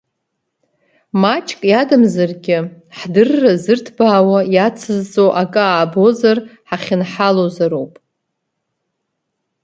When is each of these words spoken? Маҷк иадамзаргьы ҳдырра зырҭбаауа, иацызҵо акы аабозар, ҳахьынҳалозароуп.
Маҷк 1.21 1.59
иадамзаргьы 1.71 2.57
ҳдырра 2.97 3.53
зырҭбаауа, 3.63 4.39
иацызҵо 4.55 5.25
акы 5.41 5.61
аабозар, 5.65 6.37
ҳахьынҳалозароуп. 6.69 7.93